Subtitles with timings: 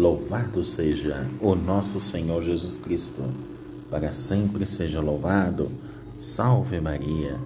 [0.00, 3.22] Louvado seja o nosso Senhor Jesus Cristo,
[3.90, 5.70] para sempre seja louvado.
[6.16, 7.38] Salve Maria.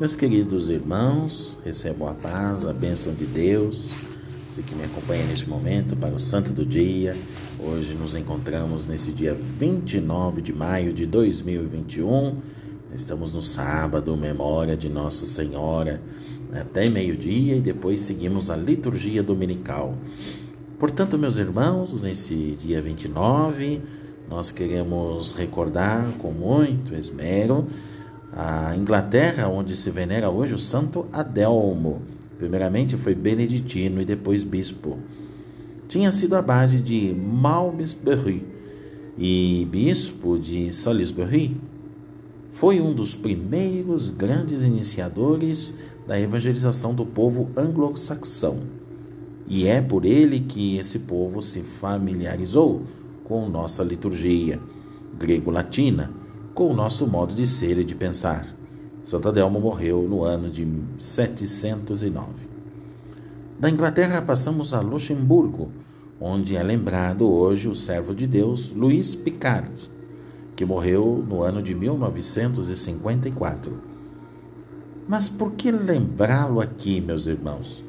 [0.00, 3.92] Meus queridos irmãos, recebam a paz, a bênção de Deus.
[4.50, 7.14] Você que me acompanha neste momento para o Santo do Dia.
[7.60, 12.38] Hoje nos encontramos nesse dia 29 de maio de 2021.
[12.94, 16.00] Estamos no sábado, memória de Nossa Senhora,
[16.50, 19.94] até meio-dia e depois seguimos a liturgia dominical.
[20.84, 23.80] Portanto, meus irmãos, nesse dia 29,
[24.28, 27.66] nós queremos recordar com muito esmero
[28.30, 32.02] a Inglaterra, onde se venera hoje o Santo Adelmo.
[32.36, 34.98] Primeiramente foi beneditino e depois bispo.
[35.88, 38.46] Tinha sido abade de Malmesbury
[39.16, 41.56] e bispo de Salisbury.
[42.52, 45.74] Foi um dos primeiros grandes iniciadores
[46.06, 48.83] da evangelização do povo anglo-saxão
[49.46, 52.82] e é por ele que esse povo se familiarizou
[53.24, 54.60] com nossa liturgia
[55.18, 56.10] grego-latina,
[56.54, 58.46] com o nosso modo de ser e de pensar.
[59.02, 60.66] Santo Adelmo morreu no ano de
[60.98, 62.26] 709.
[63.58, 65.70] Da Inglaterra passamos a Luxemburgo,
[66.20, 69.90] onde é lembrado hoje o servo de Deus Luís Picard,
[70.56, 73.78] que morreu no ano de 1954.
[75.06, 77.84] Mas por que lembrá-lo aqui, meus irmãos?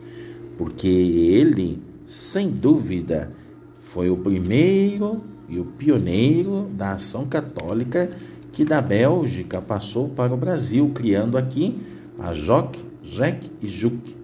[0.58, 3.32] Porque ele, sem dúvida,
[3.80, 8.12] foi o primeiro e o pioneiro da ação católica
[8.52, 11.78] que da Bélgica passou para o Brasil, criando aqui
[12.18, 14.16] a Joc, Jec e Juc.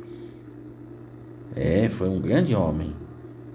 [1.55, 2.94] É, foi um grande homem.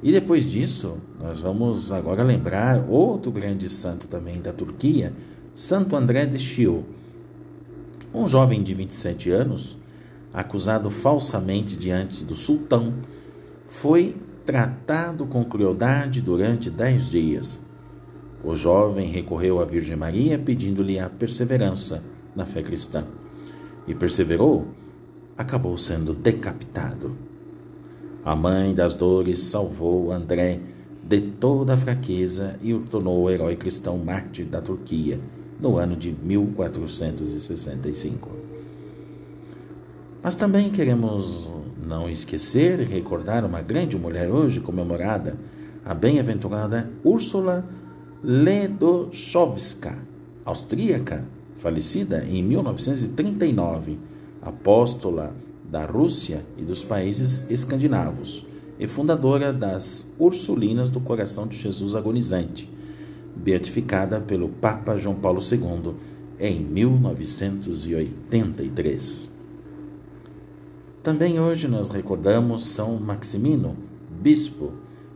[0.03, 5.13] E depois disso, nós vamos agora lembrar outro grande santo também da Turquia,
[5.55, 6.85] Santo André de Chio.
[8.13, 9.79] Um jovem de 27 anos
[10.37, 12.93] acusado falsamente diante do sultão,
[13.67, 14.15] foi
[14.45, 17.65] tratado com crueldade durante dez dias.
[18.45, 22.05] O jovem recorreu à Virgem Maria pedindo-lhe a perseverança
[22.35, 23.07] na fé cristã.
[23.89, 24.67] E perseverou,
[25.39, 27.17] acabou sendo decapitado.
[28.23, 30.61] A mãe das dores salvou André
[31.03, 35.19] de toda a fraqueza e o tornou o herói cristão mártir da Turquia
[35.59, 38.46] no ano de 1465.
[40.27, 41.55] Mas também queremos
[41.87, 45.37] não esquecer e recordar uma grande mulher hoje comemorada,
[45.85, 47.65] a bem-aventurada Úrsula
[48.25, 50.03] Ledochowska,
[50.45, 51.25] austríaca,
[51.59, 54.01] falecida em 1939,
[54.43, 55.33] apóstola
[55.71, 58.45] da Rússia e dos países escandinavos
[58.81, 62.69] e fundadora das Ursulinas do Coração de Jesus Agonizante,
[63.37, 65.95] beatificada pelo Papa João Paulo II
[66.41, 69.36] em 1983.
[71.07, 73.77] Também hoje nós recordamos São Maximino,
[74.21, 74.73] bispo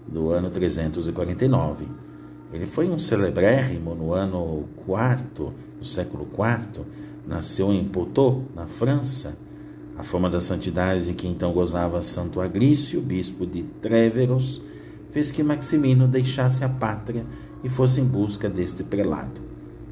[0.07, 1.85] do ano 349.
[2.53, 6.85] Ele foi um celebrérrimo no ano IV, no século IV,
[7.27, 9.37] nasceu em Poitou, na França.
[9.99, 14.63] A fama da santidade de que então gozava Santo Agrício, bispo de Tréveros,
[15.11, 17.27] fez que Maximino deixasse a pátria
[17.65, 19.41] e fosse em busca deste prelado.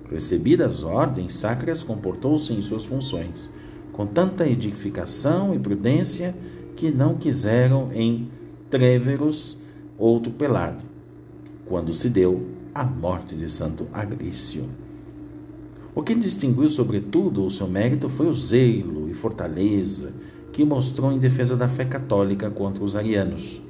[0.09, 3.51] Recebidas as ordens sacras, comportou-se em suas funções
[3.99, 6.33] com tanta edificação e prudência
[6.77, 8.31] que não quiseram em
[8.71, 9.59] Tréveros
[9.99, 10.85] outro pelado,
[11.67, 14.67] quando se deu a morte de Santo Agrício.
[15.97, 20.15] O que distinguiu, sobretudo, o seu mérito foi o zelo e fortaleza
[20.53, 23.61] que mostrou em defesa da fé católica contra os arianos.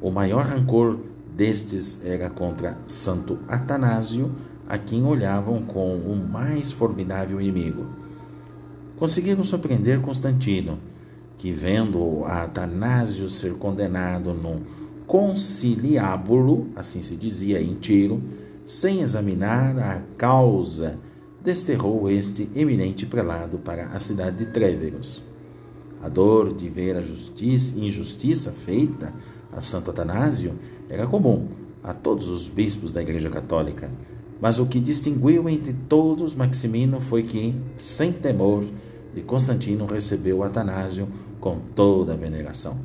[0.00, 1.00] O maior rancor
[1.36, 4.32] destes era contra Santo Atanásio,
[4.66, 7.99] a quem olhavam com o mais formidável inimigo
[9.00, 10.78] conseguiram surpreender Constantino,
[11.38, 14.60] que, vendo Atanásio ser condenado no
[15.06, 18.22] conciliábulo, assim se dizia em Tiro,
[18.62, 20.98] sem examinar a causa,
[21.42, 25.24] desterrou este eminente prelado para a cidade de Tréveros.
[26.02, 29.14] A dor de ver a justiça, injustiça feita
[29.50, 30.52] a Santo Atanásio
[30.90, 31.48] era comum
[31.82, 33.90] a todos os bispos da Igreja Católica,
[34.42, 38.64] mas o que distinguiu entre todos Maximino foi que, sem temor,
[39.14, 41.08] de Constantino recebeu Atanásio
[41.40, 42.78] com toda a veneração.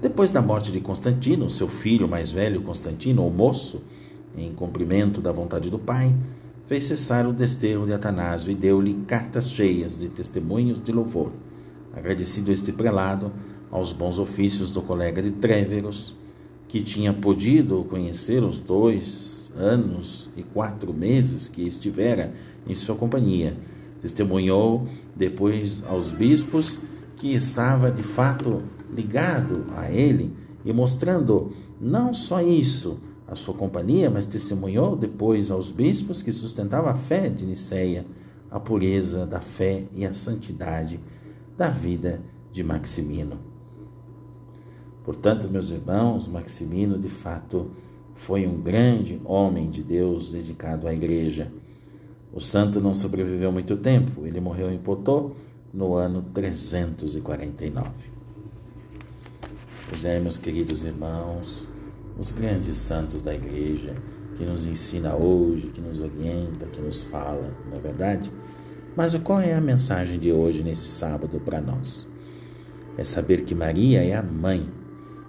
[0.00, 3.82] Depois da morte de Constantino, seu filho mais velho, Constantino, o moço,
[4.36, 6.14] em cumprimento da vontade do pai,
[6.66, 11.32] fez cessar o desterro de Atanásio e deu-lhe cartas cheias de testemunhos de louvor.
[11.94, 13.32] Agradecido este prelado
[13.70, 16.14] aos bons ofícios do colega de Tréveros,
[16.68, 22.34] que tinha podido conhecer os dois anos e quatro meses que estivera
[22.68, 23.56] em sua companhia,
[24.00, 26.80] Testemunhou depois aos bispos
[27.16, 28.62] que estava de fato
[28.94, 30.32] ligado a ele
[30.64, 36.90] e mostrando não só isso, a sua companhia, mas testemunhou depois aos bispos que sustentavam
[36.90, 38.06] a fé de Niceia,
[38.50, 41.00] a pureza da fé e a santidade
[41.56, 42.22] da vida
[42.52, 43.38] de Maximino.
[45.04, 47.70] Portanto, meus irmãos, Maximino de fato
[48.14, 51.52] foi um grande homem de Deus dedicado à igreja.
[52.36, 55.30] O santo não sobreviveu muito tempo, ele morreu em Potô
[55.72, 57.88] no ano 349.
[59.88, 61.66] Pois é, meus queridos irmãos,
[62.18, 63.96] os grandes santos da igreja,
[64.36, 68.30] que nos ensina hoje, que nos orienta, que nos fala, não é verdade?
[68.94, 72.06] Mas qual é a mensagem de hoje, nesse sábado, para nós?
[72.98, 74.68] É saber que Maria é a mãe,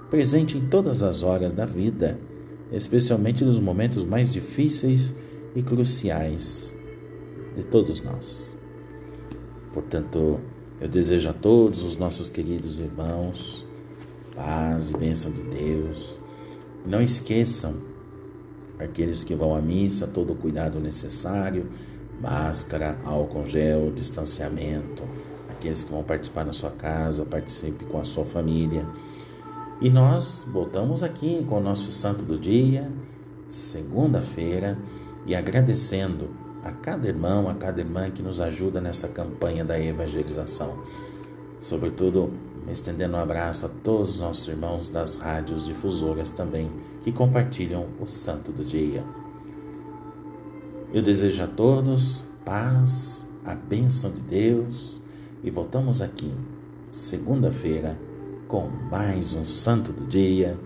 [0.10, 2.20] presente em todas as horas da vida,
[2.70, 5.16] especialmente nos momentos mais difíceis
[5.56, 6.76] e cruciais
[7.58, 8.56] de todos nós.
[9.74, 10.40] Portanto,
[10.80, 13.66] eu desejo a todos os nossos queridos irmãos
[14.36, 16.20] paz e bênção de Deus.
[16.86, 17.74] Não esqueçam,
[18.78, 21.68] aqueles que vão à missa, todo o cuidado necessário,
[22.22, 25.04] máscara, álcool gel, distanciamento.
[25.50, 28.88] Aqueles que vão participar na sua casa, participe com a sua família.
[29.82, 32.92] E nós voltamos aqui com o nosso santo do dia,
[33.50, 34.78] segunda-feira,
[35.26, 36.30] e agradecendo
[36.64, 40.84] a cada irmão, a cada irmã que nos ajuda nessa campanha da evangelização.
[41.60, 42.32] Sobretudo,
[42.70, 46.72] estendendo um abraço a todos os nossos irmãos das rádios difusoras também
[47.02, 49.04] que compartilham o santo do dia.
[50.94, 55.02] Eu desejo a todos paz, a bênção de Deus
[55.44, 56.34] e voltamos aqui
[56.90, 58.00] segunda-feira
[58.48, 60.58] com mais um santo do dia.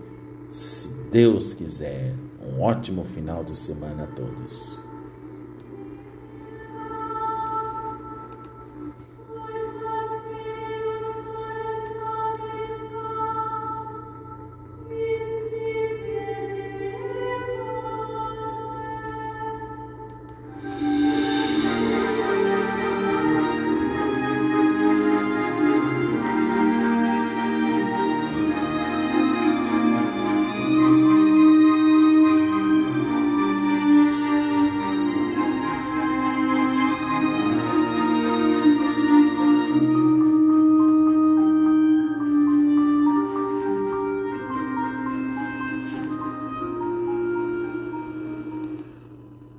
[0.48, 4.91] Se Deus quiser, um ótimo final de semana a todos.